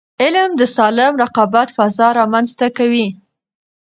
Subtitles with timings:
[0.23, 3.07] علم د سالم رقابت فضا رامنځته کوي.